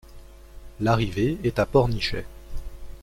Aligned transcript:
L'arrivée 0.79 1.37
est 1.43 1.59
à 1.59 1.67
Pornichet. 1.67 2.25